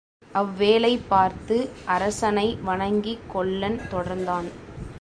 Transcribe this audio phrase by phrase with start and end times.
[0.35, 1.57] அவ்வேளை பார்த்து
[1.87, 4.49] அரசனை வணங்கிக் கொல்லன் தொடர்ந்தான்.